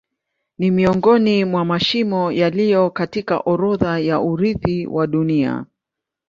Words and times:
Ni 0.57 0.71
miongoni 0.71 1.45
mwa 1.45 1.65
mashimo 1.65 2.31
yaliyo 2.31 2.89
katika 2.89 3.39
orodha 3.39 3.99
ya 3.99 4.19
urithi 4.21 4.87
wa 4.87 5.07
Dunia. 5.07 5.65